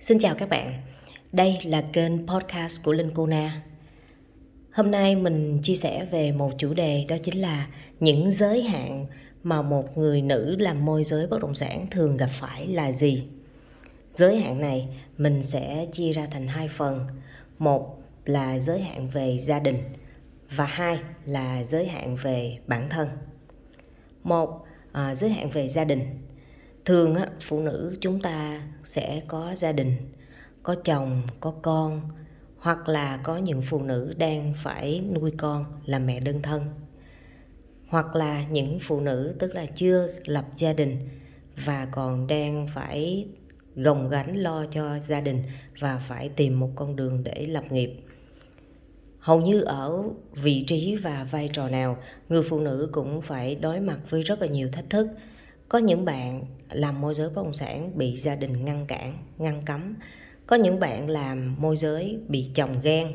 [0.00, 0.72] Xin chào các bạn,
[1.32, 3.62] đây là kênh podcast của Linh Cô Na.
[4.72, 7.68] Hôm nay mình chia sẻ về một chủ đề đó chính là
[8.00, 9.06] những giới hạn
[9.42, 13.24] mà một người nữ làm môi giới bất động sản thường gặp phải là gì.
[14.10, 17.06] Giới hạn này mình sẽ chia ra thành hai phần.
[17.58, 19.78] Một là giới hạn về gia đình
[20.56, 23.08] và hai là giới hạn về bản thân.
[24.22, 26.00] Một, à, giới hạn về gia đình
[26.90, 29.96] thường á, phụ nữ chúng ta sẽ có gia đình
[30.62, 32.00] có chồng có con
[32.58, 36.64] hoặc là có những phụ nữ đang phải nuôi con là mẹ đơn thân.
[37.88, 41.08] Hoặc là những phụ nữ tức là chưa lập gia đình
[41.64, 43.26] và còn đang phải
[43.76, 45.42] gồng gánh lo cho gia đình
[45.80, 47.90] và phải tìm một con đường để lập nghiệp.
[49.18, 50.02] Hầu như ở
[50.32, 51.96] vị trí và vai trò nào
[52.28, 55.08] người phụ nữ cũng phải đối mặt với rất là nhiều thách thức
[55.70, 59.62] có những bạn làm môi giới bất động sản bị gia đình ngăn cản, ngăn
[59.66, 59.94] cấm.
[60.46, 63.12] Có những bạn làm môi giới bị chồng ghen,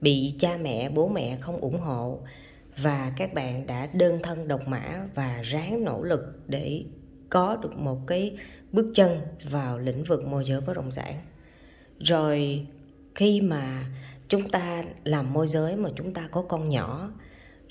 [0.00, 2.18] bị cha mẹ, bố mẹ không ủng hộ.
[2.76, 6.84] Và các bạn đã đơn thân độc mã và ráng nỗ lực để
[7.30, 8.36] có được một cái
[8.72, 11.14] bước chân vào lĩnh vực môi giới bất động sản.
[11.98, 12.66] Rồi
[13.14, 13.84] khi mà
[14.28, 17.12] chúng ta làm môi giới mà chúng ta có con nhỏ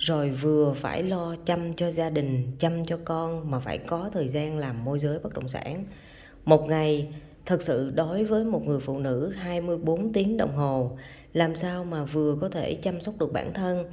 [0.02, 4.28] rồi vừa phải lo chăm cho gia đình, chăm cho con mà phải có thời
[4.28, 5.86] gian làm môi giới bất động sản.
[6.46, 7.14] Một ngày,
[7.46, 10.98] thật sự đối với một người phụ nữ 24 tiếng đồng hồ.
[11.34, 13.86] Làm sao mà vừa có thể chăm sóc được bản thân,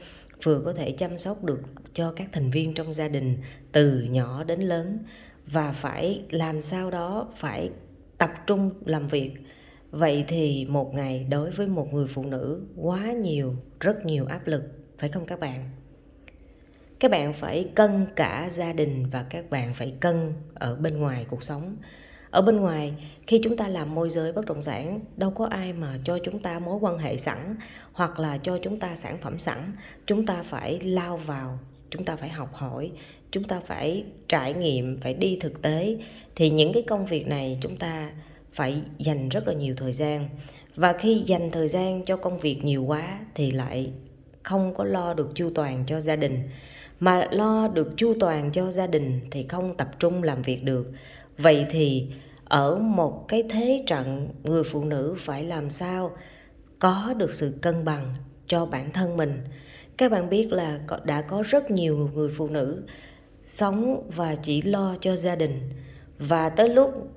[0.42, 1.60] vừa có thể chăm sóc được
[1.92, 3.38] cho các thành viên trong gia đình,
[3.72, 4.98] từ nhỏ đến lớn.
[5.46, 7.70] Và phải làm sao đó, phải
[8.18, 9.32] tập trung làm việc.
[9.90, 14.46] Vậy thì một ngày đối với một người phụ nữ quá nhiều, rất nhiều áp
[14.46, 14.62] lực,
[14.98, 15.70] phải không các bạn?
[17.00, 21.26] Các bạn phải cân cả gia đình và các bạn phải cân ở bên ngoài
[21.30, 21.76] cuộc sống.
[22.30, 22.94] Ở bên ngoài,
[23.26, 26.38] khi chúng ta làm môi giới bất động sản, đâu có ai mà cho chúng
[26.38, 27.56] ta mối quan hệ sẵn
[27.92, 29.72] hoặc là cho chúng ta sản phẩm sẵn.
[30.06, 31.58] Chúng ta phải lao vào,
[31.90, 32.90] chúng ta phải học hỏi,
[33.30, 35.96] chúng ta phải trải nghiệm, phải đi thực tế.
[36.36, 38.10] Thì những cái công việc này chúng ta
[38.52, 40.28] phải dành rất là nhiều thời gian.
[40.74, 43.92] Và khi dành thời gian cho công việc nhiều quá thì lại
[44.42, 46.42] không có lo được chu toàn cho gia đình
[47.00, 50.86] mà lo được chu toàn cho gia đình thì không tập trung làm việc được.
[51.38, 52.06] Vậy thì
[52.44, 56.16] ở một cái thế trận, người phụ nữ phải làm sao
[56.78, 58.14] có được sự cân bằng
[58.46, 59.40] cho bản thân mình?
[59.96, 62.82] Các bạn biết là đã có rất nhiều người phụ nữ
[63.46, 65.70] sống và chỉ lo cho gia đình.
[66.18, 67.08] Và tới lúc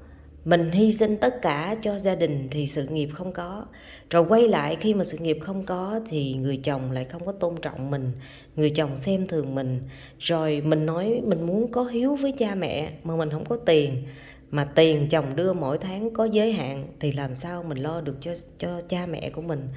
[0.46, 3.66] mình hy sinh tất cả cho gia đình thì sự nghiệp không có.
[4.10, 7.32] Rồi quay lại khi mà sự nghiệp không có thì người chồng lại không có
[7.32, 8.12] tôn trọng mình,
[8.56, 9.82] người chồng xem thường mình.
[10.20, 14.04] Rồi mình nói mình muốn có hiếu với cha mẹ mà mình không có tiền,
[14.52, 18.18] mà tiền chồng đưa mỗi tháng có giới hạn thì làm sao mình lo được
[18.22, 19.68] cho cho cha mẹ của mình?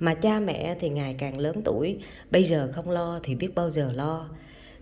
[0.00, 1.98] Mà cha mẹ thì ngày càng lớn tuổi,
[2.30, 4.28] bây giờ không lo thì biết bao giờ lo.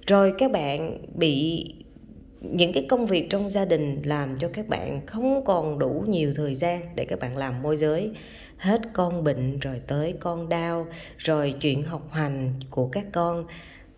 [0.07, 1.65] Rồi các bạn bị
[2.41, 6.33] những cái công việc trong gia đình làm cho các bạn không còn đủ nhiều
[6.37, 8.11] thời gian để các bạn làm môi giới.
[8.57, 10.87] Hết con bệnh, rồi tới con đau,
[11.19, 13.45] rồi chuyện học hành của các con,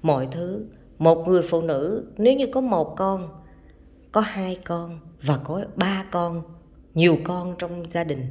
[0.02, 0.64] mọi thứ.
[0.98, 3.28] Một người phụ nữ, nếu như có một con,
[4.12, 6.42] có hai con và có ba con,
[6.94, 8.26] nhiều con trong gia đình,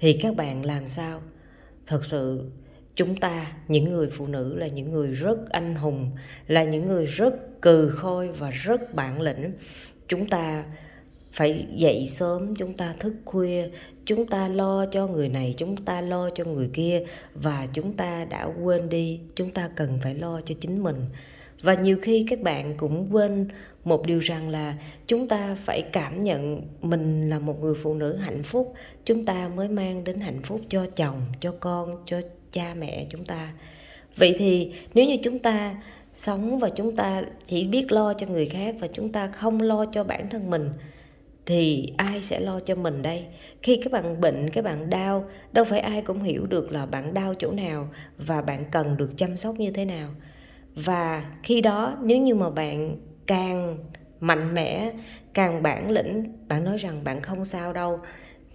[0.00, 1.20] thì các bạn làm sao?
[1.86, 2.50] Thật sự
[2.96, 6.10] chúng ta, những người phụ nữ là những người rất anh hùng,
[6.46, 9.52] là những người rất cừ khôi và rất bản lĩnh.
[10.08, 10.64] Chúng ta
[11.32, 13.68] phải dậy sớm, chúng ta thức khuya,
[14.04, 17.02] chúng ta lo cho người này, chúng ta lo cho người kia
[17.34, 19.20] và chúng ta đã quên đi.
[19.34, 20.96] Chúng ta cần phải lo cho chính mình.
[21.62, 23.48] Và nhiều khi các bạn cũng quên
[23.84, 24.74] một điều rằng là
[25.06, 28.74] chúng ta phải cảm nhận mình là một người phụ nữ hạnh phúc.
[29.04, 32.20] Chúng ta mới mang đến hạnh phúc cho chồng, cho con, cho
[32.56, 33.52] cha mẹ chúng ta.
[34.16, 35.74] Vậy thì nếu như chúng ta
[36.14, 39.84] sống và chúng ta chỉ biết lo cho người khác và chúng ta không lo
[39.92, 40.70] cho bản thân mình,
[41.46, 43.24] thì ai sẽ lo cho mình đây?
[43.62, 47.14] Khi các bạn bệnh, các bạn đau, đâu phải ai cũng hiểu được là bạn
[47.14, 47.88] đau chỗ nào
[48.18, 50.08] và bạn cần được chăm sóc như thế nào.
[50.74, 52.96] Và khi đó, nếu như mà bạn
[53.26, 53.78] càng
[54.20, 54.92] mạnh mẽ,
[55.34, 58.00] càng bản lĩnh, bạn nói rằng bạn không sao đâu.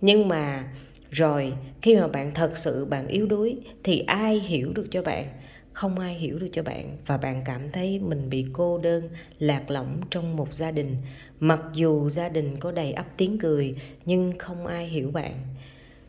[0.01, 0.63] Nhưng mà
[1.11, 5.25] rồi, khi mà bạn thật sự bạn yếu đuối, thì ai hiểu được cho bạn?
[5.73, 6.97] Không ai hiểu được cho bạn.
[7.05, 9.09] Và bạn cảm thấy mình bị cô đơn,
[9.39, 10.95] lạc lõng trong một gia đình.
[11.39, 13.75] Mặc dù gia đình có đầy ắp tiếng cười,
[14.05, 15.33] nhưng không ai hiểu bạn.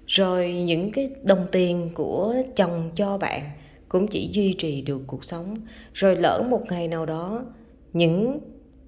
[0.07, 3.51] Rồi, những cái đồng tiền của chồng cho bạn
[3.89, 5.57] cũng chỉ duy trì được cuộc sống.
[5.95, 7.45] Rồi lỡ một ngày nào đó,
[7.93, 8.41] những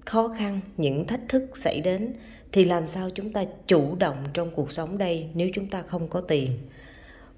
[0.05, 2.13] khó khăn, những thách thức xảy đến
[2.55, 6.07] thì làm sao chúng ta chủ động trong cuộc sống đây nếu chúng ta không
[6.07, 6.51] có tiền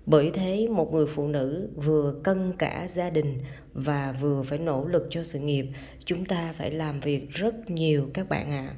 [0.06, 3.38] bởi thế một người phụ nữ vừa cân cả gia đình
[3.74, 5.66] và vừa phải nỗ lực cho sự nghiệp,
[6.06, 8.76] chúng ta phải làm việc rất nhiều các bạn ạ à.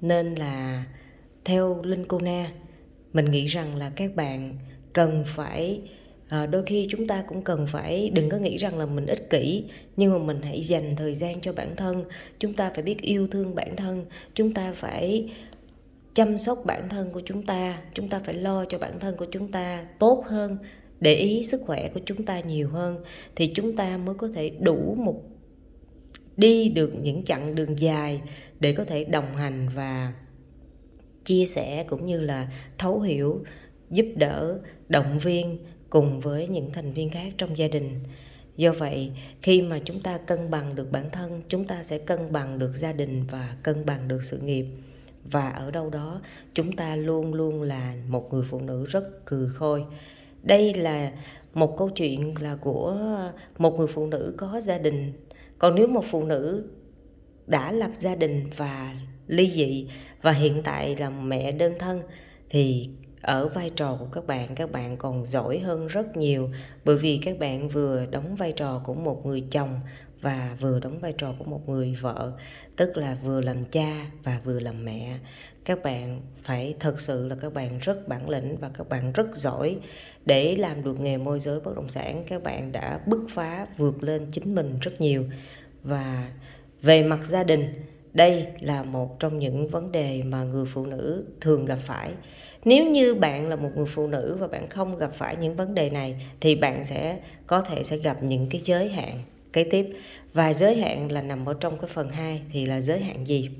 [0.00, 0.84] nên là
[1.44, 2.52] theo linh cô na,
[3.12, 4.58] mình nghĩ rằng là các bạn
[4.92, 5.82] cần phải
[6.28, 9.30] à, đôi khi chúng ta cũng cần phải đừng có nghĩ rằng là mình ích
[9.30, 9.64] kỷ
[9.96, 12.04] nhưng mà mình hãy dành thời gian cho bản thân.
[12.38, 14.04] Chúng ta phải biết yêu thương bản thân
[14.34, 15.30] chúng ta phải
[16.14, 19.26] chăm sóc bản thân của chúng ta chúng ta phải lo cho bản thân của
[19.30, 20.58] chúng ta tốt hơn
[21.00, 22.96] để ý sức khỏe của chúng ta nhiều hơn
[23.36, 25.22] thì chúng ta mới có thể đủ một
[26.36, 28.22] đi được những chặng đường dài
[28.60, 30.12] để có thể đồng hành và
[31.24, 33.44] chia sẻ cũng như là thấu hiểu
[33.90, 34.58] giúp đỡ
[34.88, 35.58] động viên
[35.90, 38.00] cùng với những thành viên khác trong gia đình.
[38.56, 39.12] Do vậy,
[39.42, 42.72] khi mà chúng ta cân bằng được bản thân, chúng ta sẽ cân bằng được
[42.74, 44.66] gia đình và cân bằng được sự nghiệp.
[45.24, 46.20] Và ở đâu đó,
[46.54, 49.84] chúng ta luôn luôn là một người phụ nữ rất cừ khôi.
[50.42, 51.12] Đây là
[51.54, 52.98] một câu chuyện là của
[53.58, 55.12] một người phụ nữ có gia đình.
[55.58, 56.70] Còn nếu một phụ nữ
[57.46, 58.96] đã lập gia đình và
[59.26, 59.88] ly dị
[60.22, 62.02] và hiện tại là mẹ đơn thân,
[62.50, 62.88] thì
[63.22, 66.50] ở vai trò của các bạn các bạn còn giỏi hơn rất nhiều.
[66.84, 69.80] Bởi vì các bạn vừa đóng vai trò của một người chồng
[70.20, 72.32] và vừa đóng vai trò của một người vợ,
[72.76, 75.18] tức là vừa làm cha và vừa làm mẹ.
[75.64, 79.26] Các bạn phải thật sự là các bạn rất bản lĩnh và các bạn rất
[79.36, 79.76] giỏi
[80.26, 82.24] để làm được nghề môi giới bất động sản.
[82.28, 85.24] Các bạn đã bứt phá, vượt lên chính mình rất nhiều.
[85.82, 86.28] Và
[86.82, 87.72] về mặt gia đình,
[88.12, 92.10] đây là một trong những vấn đề mà người phụ nữ thường gặp phải
[92.64, 95.74] nếu như bạn là một người phụ nữ và bạn không gặp phải những vấn
[95.74, 99.22] đề này thì bạn sẽ có thể sẽ gặp những cái giới hạn.
[99.52, 99.86] Kế tiếp
[100.32, 103.50] và giới hạn là nằm ở trong cái phần 2 thì là giới hạn gì?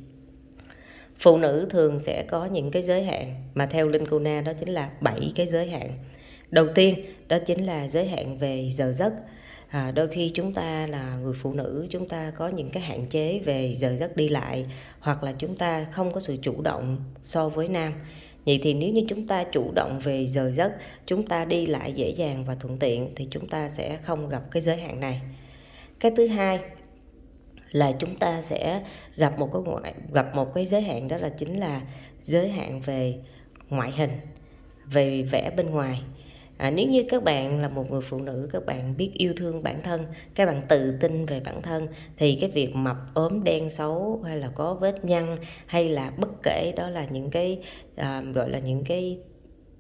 [1.18, 4.52] Phụ nữ thường sẽ có những cái giới hạn mà theo linh cô na đó
[4.60, 5.90] chính là 7 cái giới hạn.
[6.50, 6.94] Đầu tiên
[7.28, 9.12] đó chính là giới hạn về giờ giấc.
[9.68, 13.06] À, đôi khi chúng ta là người phụ nữ chúng ta có những cái hạn
[13.06, 14.66] chế về giờ giấc đi lại
[15.00, 17.92] hoặc là chúng ta không có sự chủ động so với nam
[18.46, 20.72] vậy thì nếu như chúng ta chủ động về giờ giấc,
[21.06, 24.42] chúng ta đi lại dễ dàng và thuận tiện, thì chúng ta sẽ không gặp
[24.50, 25.20] cái giới hạn này.
[26.00, 26.60] Cái thứ hai
[27.70, 28.82] là chúng ta sẽ
[29.16, 31.80] gặp một cái ngoại, gặp một cái giới hạn, đó là chính là
[32.22, 33.14] giới hạn về
[33.68, 34.10] ngoại hình,
[34.84, 36.02] về vẻ bên ngoài
[36.58, 39.62] à, nếu như các bạn là một người phụ nữ các bạn biết yêu thương
[39.62, 43.70] bản thân các bạn tự tin về bản thân thì cái việc mập ốm đen
[43.70, 47.62] xấu hay là có vết nhăn hay là bất kể đó là những cái
[47.96, 49.18] à, gọi là những cái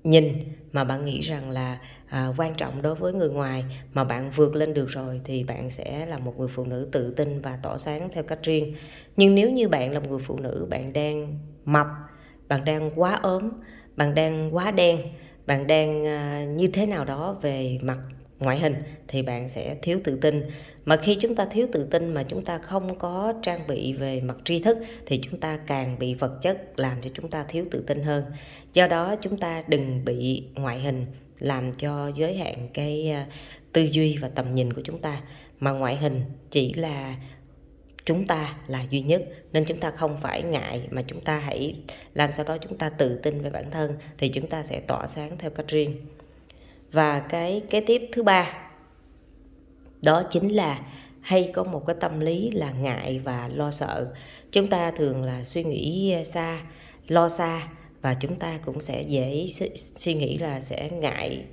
[0.04, 0.24] nhìn
[0.72, 4.56] mà bạn nghĩ rằng là à, quan trọng đối với người ngoài mà bạn vượt
[4.56, 7.76] lên được rồi thì bạn sẽ là một người phụ nữ tự tin và tỏ
[7.76, 8.74] sáng theo cách riêng.
[9.16, 11.86] Nhưng nếu như bạn là một người phụ nữ bạn đang mập
[12.48, 13.50] bạn đang quá ốm
[13.96, 15.00] bạn đang quá đen
[15.48, 17.98] bạn đang à, như thế nào đó về mặt
[18.38, 18.74] ngoại hình
[19.08, 20.42] thì bạn sẽ thiếu tự tin.
[20.84, 24.20] Mà khi chúng ta thiếu tự tin mà chúng ta không có trang bị về
[24.20, 27.64] mặt tri thức thì chúng ta càng bị vật chất làm cho chúng ta thiếu
[27.70, 28.24] tự tin hơn.
[28.74, 31.06] Do đó chúng ta đừng bị ngoại hình
[31.38, 33.26] làm cho giới hạn cái à,
[33.72, 35.20] tư duy và tầm nhìn của chúng ta.
[35.60, 37.16] Mà ngoại hình chỉ là
[38.08, 39.22] chúng ta là duy nhất.
[39.52, 41.74] Nên chúng ta không phải ngại mà chúng ta hãy
[42.14, 45.06] làm sao đó chúng ta tự tin về bản thân thì chúng ta sẽ tỏa
[45.06, 45.96] sáng theo cách riêng.
[46.92, 48.70] Và cái kế tiếp thứ ba,
[50.02, 50.80] đó chính là
[51.20, 54.14] hay có một cái tâm lý là ngại và lo sợ.
[54.52, 56.60] Chúng ta thường là suy nghĩ xa,
[57.08, 57.68] lo xa
[58.00, 59.46] và chúng ta cũng sẽ dễ
[59.76, 61.44] suy nghĩ là sẽ ngại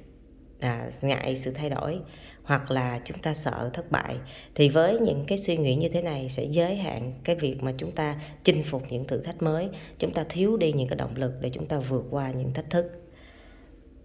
[0.60, 2.00] à, ngại sự thay đổi
[2.44, 4.16] hoặc là chúng ta sợ thất bại
[4.56, 7.74] thì với những cái suy nghĩ như thế này sẽ giới hạn cái việc mà
[7.78, 9.70] chúng ta chinh phục những thử thách mới
[10.00, 12.70] chúng ta thiếu đi những cái động lực để chúng ta vượt qua những thách
[12.70, 12.92] thức.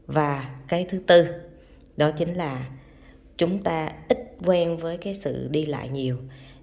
[0.07, 1.27] Và cái thứ tư
[1.97, 2.69] đó chính là
[3.37, 6.17] chúng ta ít quen với cái sự đi lại nhiều.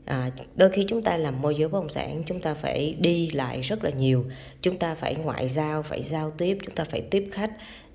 [0.05, 3.29] À, đôi khi chúng ta làm môi giới bất động sản chúng ta phải đi
[3.29, 4.25] lại rất là nhiều.
[4.61, 7.51] Chúng ta phải ngoại giao phải giao tiếp chúng ta phải tiếp khách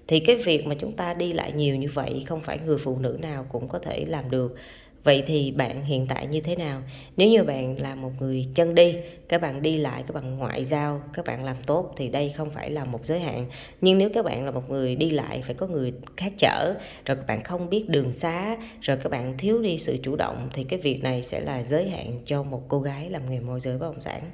[0.09, 2.99] thì cái việc mà chúng ta đi lại nhiều như vậy không phải người phụ
[2.99, 4.57] nữ nào cũng có thể làm được.
[5.05, 6.83] Vậy thì bạn hiện tại như thế nào?
[7.17, 8.97] Nếu như bạn là một người chân đi
[9.29, 12.51] các bạn đi lại các bạn ngoại giao các bạn làm tốt thì đây không
[12.51, 13.47] phải là một giới hạn.
[13.81, 16.75] Nhưng nếu các bạn là một người đi lại phải có người khác chở
[17.07, 20.49] rồi các bạn không biết đường xá rồi các bạn thiếu đi sự chủ động
[20.53, 23.61] thì cái việc này sẽ là giới hạn cho một cô gái làm nghề môi
[23.61, 24.31] giới bất động sản.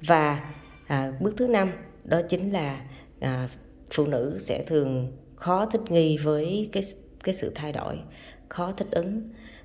[0.00, 0.54] Và
[0.86, 1.72] à, bước thứ năm
[2.04, 2.80] đó chính là
[3.20, 3.48] à,
[3.90, 6.82] phụ nữ sẽ thường khó thích nghi với cái
[7.24, 7.98] cái sự thay đổi,
[8.48, 9.22] khó thích ứng.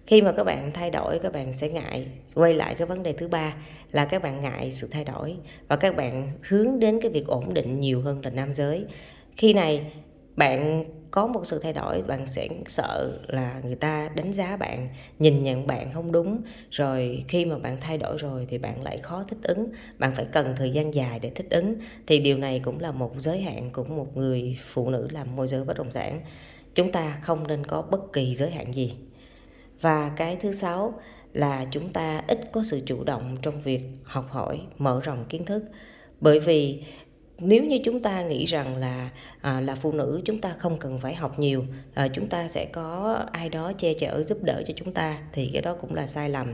[0.08, 2.08] Khi mà các bạn thay đổi, các bạn sẽ ngại.
[2.36, 3.56] Quay lại cái vấn đề thứ ba
[3.92, 5.38] là các bạn ngại sự thay đổi
[5.68, 8.86] và các bạn hướng đến cái việc ổn định nhiều hơn là nam giới.
[9.38, 9.92] Khi này
[10.36, 14.90] bạn có một sự thay đổi, bạn sẽ sợ là người ta đánh giá bạn,
[15.20, 16.42] nhìn nhận bạn không đúng.
[16.72, 19.68] Rồi khi mà bạn thay đổi rồi thì bạn lại khó thích ứng.
[19.98, 21.76] Bạn phải cần thời gian dài để thích ứng.
[22.08, 25.48] Thì điều này cũng là một giới hạn của một người phụ nữ làm môi
[25.48, 26.22] giới bất động sản.
[26.76, 28.96] Chúng ta không nên có bất kỳ giới hạn gì.
[29.82, 30.94] Và cái thứ sáu
[31.34, 35.46] là chúng ta ít có sự chủ động trong việc học hỏi, mở rộng kiến
[35.46, 35.64] thức.
[36.20, 36.84] Bởi vì
[37.42, 39.10] nếu như chúng ta nghĩ rằng là
[39.42, 42.66] à, là phụ nữ chúng ta không cần phải học nhiều à, chúng ta sẽ
[42.66, 46.08] có ai đó che chở giúp đỡ cho chúng ta thì cái đó cũng là
[46.08, 46.54] sai lầm.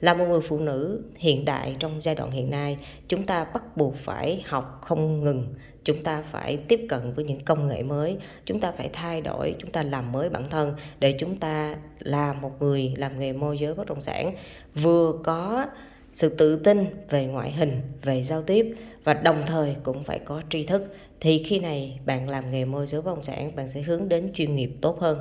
[0.00, 3.76] Là một người phụ nữ hiện đại trong giai đoạn hiện nay chúng ta bắt
[3.76, 5.46] buộc phải học không ngừng
[5.84, 9.54] chúng ta phải tiếp cận với những công nghệ mới chúng ta phải thay đổi
[9.58, 13.58] chúng ta làm mới bản thân để chúng ta là một người làm nghề môi
[13.58, 14.34] giới bất động sản
[14.74, 15.66] vừa có
[16.12, 18.74] sự tự tin về ngoại hình về giao tiếp
[19.04, 20.94] và đồng thời cũng phải có tri thức.
[21.20, 24.30] Thì khi này bạn làm nghề môi giới bất động sản bạn sẽ hướng đến
[24.34, 25.18] chuyên nghiệp tốt hơn.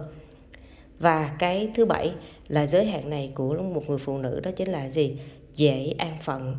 [1.00, 2.12] Và cái thứ bảy
[2.48, 5.18] là giới hạn này của một người phụ nữ đó chính là gì?
[5.56, 6.56] Dễ an phận.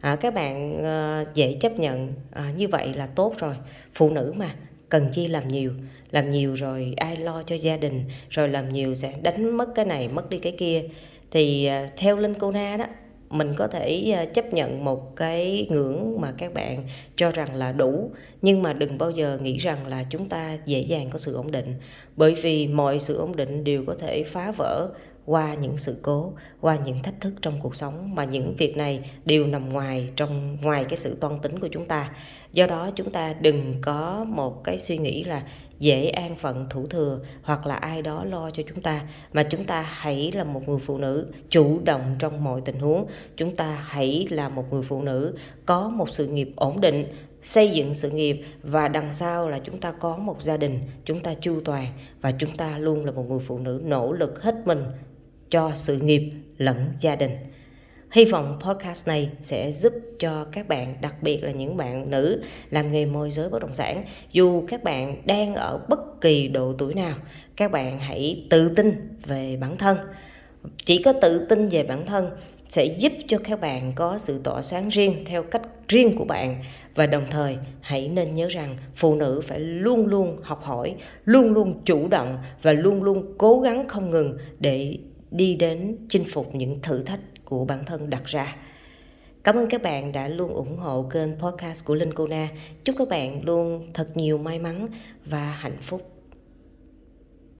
[0.00, 2.14] À, các bạn à, dễ chấp nhận.
[2.30, 3.54] À, như vậy là tốt rồi.
[3.94, 4.54] Phụ nữ mà
[4.88, 5.72] cần chi làm nhiều.
[6.10, 9.84] Làm nhiều rồi ai lo cho gia đình rồi làm nhiều sẽ đánh mất cái
[9.84, 10.82] này mất đi cái kia.
[11.30, 12.86] Thì à, theo linh cô na đó
[13.32, 16.84] mình có thể à, chấp nhận một cái ngưỡng mà các bạn
[17.16, 18.10] cho rằng là đủ,
[18.42, 21.50] nhưng mà đừng bao giờ nghĩ rằng là chúng ta dễ dàng có sự ổn
[21.50, 21.74] định.
[22.16, 24.88] Bởi vì mọi sự ổn định đều có thể phá vỡ
[25.26, 29.10] qua những sự cố, qua những thách thức trong cuộc sống, mà những việc này
[29.24, 32.10] đều nằm ngoài trong, ngoài cái sự toan tính của chúng ta.
[32.52, 35.42] Do đó chúng ta đừng có một cái suy nghĩ là
[35.78, 39.02] dễ an phận thủ thừa hoặc là ai đó lo cho chúng ta.
[39.32, 43.06] Mà chúng ta hãy là một người phụ nữ chủ động trong mọi tình huống.
[43.36, 45.36] Chúng ta hãy là một người phụ nữ
[45.66, 47.04] có một sự nghiệp ổn định,
[47.42, 51.20] xây dựng sự nghiệp và đằng sau là chúng ta có một gia đình, chúng
[51.20, 51.86] ta chu toàn
[52.20, 54.84] và chúng ta luôn là một người phụ nữ nỗ lực hết mình
[55.50, 57.30] cho sự nghiệp lẫn gia đình.
[58.12, 62.42] Hy vọng podcast này sẽ giúp cho các bạn, đặc biệt là những bạn nữ
[62.70, 66.72] làm nghề môi giới bất động sản, dù các bạn đang ở bất kỳ độ
[66.78, 67.14] tuổi nào,
[67.56, 69.98] các bạn hãy tự tin về bản thân.
[70.84, 72.30] Chỉ có tự tin về bản thân
[72.68, 76.64] sẽ giúp cho các bạn có sự tỏa sáng riêng theo cách riêng của bạn.
[76.94, 81.52] Và đồng thời hãy nên nhớ rằng phụ nữ phải luôn luôn học hỏi, luôn
[81.52, 84.98] luôn chủ động và luôn luôn cố gắng không ngừng để
[85.30, 87.20] đi đến chinh phục những thử thách
[87.52, 88.56] của bản thân đặt ra.
[89.44, 92.48] Cảm ơn các bạn đã luôn ủng hộ kênh podcast của Linh Cô Na.
[92.84, 94.88] Chúc các bạn luôn thật nhiều may mắn
[95.24, 96.11] và hạnh phúc